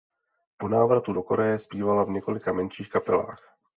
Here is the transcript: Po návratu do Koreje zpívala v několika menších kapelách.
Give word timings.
Po 0.57 0.67
návratu 0.67 1.13
do 1.13 1.23
Koreje 1.23 1.59
zpívala 1.59 2.03
v 2.03 2.09
několika 2.09 2.53
menších 2.53 2.89
kapelách. 2.89 3.53